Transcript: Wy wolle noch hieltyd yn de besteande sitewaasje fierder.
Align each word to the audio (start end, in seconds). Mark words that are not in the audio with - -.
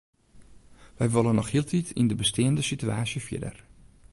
Wy 0.99 1.07
wolle 1.15 1.33
noch 1.35 1.51
hieltyd 1.53 1.87
yn 1.99 2.09
de 2.09 2.15
besteande 2.21 2.63
sitewaasje 2.67 3.19
fierder. 3.27 3.57